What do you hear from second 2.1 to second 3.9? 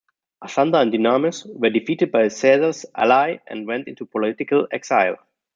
by Caesar's ally and went